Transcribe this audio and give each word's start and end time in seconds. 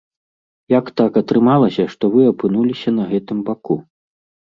Як 0.73 0.85
так 1.01 1.19
атрымалася, 1.21 1.87
што 1.93 2.03
вы 2.17 2.21
апынуліся 2.33 2.89
па 2.99 3.03
гэтым 3.15 3.37
баку? 3.55 3.83